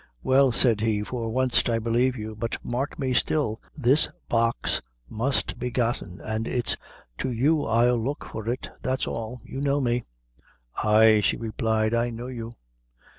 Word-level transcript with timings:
"Well," 0.23 0.51
said 0.51 0.81
he, 0.81 1.03
"for 1.03 1.29
wanst 1.29 1.69
I 1.69 1.77
believe 1.77 2.17
you 2.17 2.35
but 2.35 2.57
mark 2.65 2.97
me 2.97 3.13
still 3.13 3.61
this 3.77 4.09
box 4.29 4.81
munt 5.11 5.59
be 5.59 5.69
gotten, 5.69 6.19
an' 6.21 6.47
it's 6.47 6.75
to 7.19 7.29
you 7.29 7.65
I'll 7.65 8.03
look 8.03 8.25
for 8.31 8.49
it. 8.49 8.71
That's 8.81 9.05
all 9.05 9.41
you 9.45 9.61
know 9.61 9.79
me." 9.79 10.05
"Ay," 10.83 11.21
she 11.23 11.37
replied, 11.37 11.93
"I 11.93 12.09
know 12.09 12.25
you." 12.29 12.55